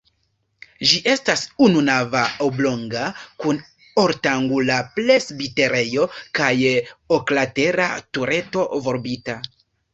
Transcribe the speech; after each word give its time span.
Ĝi 0.91 1.01
estas 1.11 1.43
ununava, 1.65 2.23
oblonga 2.45 3.03
kun 3.45 3.61
ortangula 4.05 4.79
presbiterejo 4.97 6.11
kaj 6.41 6.51
oklatera 7.21 7.91
tureto, 8.19 8.69
volbita. 8.89 9.41